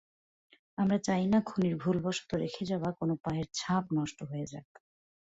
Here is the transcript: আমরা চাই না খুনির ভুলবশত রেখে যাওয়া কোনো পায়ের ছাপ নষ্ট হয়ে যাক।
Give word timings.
আমরা 0.77 0.97
চাই 0.99 1.23
না 1.25 1.39
খুনির 1.45 1.75
ভুলবশত 1.75 2.29
রেখে 2.33 2.63
যাওয়া 2.65 2.89
কোনো 2.91 3.13
পায়ের 3.23 3.47
ছাপ 3.53 3.83
নষ্ট 3.97 4.19
হয়ে 4.23 4.45
যাক। 4.45 4.67